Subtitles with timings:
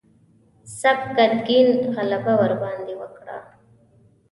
[0.79, 3.37] سبکتګین غلبه ورباندې وکړه.